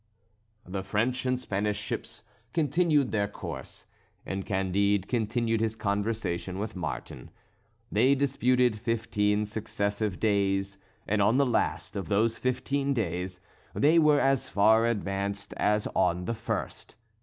The 0.65 0.81
French 0.81 1.27
and 1.27 1.39
Spanish 1.39 1.77
ships 1.77 2.23
continued 2.53 3.11
their 3.11 3.27
course, 3.27 3.85
and 4.25 4.43
Candide 4.47 5.07
continued 5.07 5.61
his 5.61 5.75
conversation 5.75 6.57
with 6.57 6.75
Martin. 6.75 7.29
They 7.91 8.15
disputed 8.15 8.79
fifteen 8.79 9.45
successive 9.45 10.19
days, 10.19 10.79
and 11.07 11.21
on 11.21 11.37
the 11.37 11.45
last 11.45 11.95
of 11.95 12.07
those 12.07 12.39
fifteen 12.39 12.95
days, 12.95 13.39
they 13.75 13.99
were 13.99 14.19
as 14.19 14.49
far 14.49 14.87
advanced 14.87 15.53
as 15.57 15.87
on 15.93 16.25
the 16.25 16.33
first. 16.33 16.95